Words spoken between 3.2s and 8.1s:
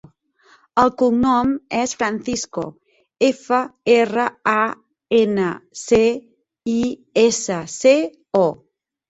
efa, erra, a, ena, ce, i, essa, ce,